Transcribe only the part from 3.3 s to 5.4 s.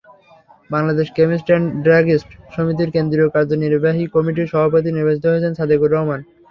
কার্যনির্বাহী কমিটির সভাপতি নির্বাচিত